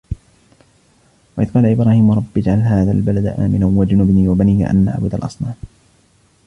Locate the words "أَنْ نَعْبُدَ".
4.69-5.15